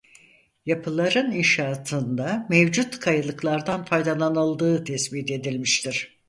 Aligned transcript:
Yapıların 0.65 1.31
inşasında 1.31 2.47
mevcut 2.49 2.99
kayalıklardan 2.99 3.85
faydalanıldığı 3.85 4.83
tespit 4.83 5.31
edilmiştir. 5.31 6.17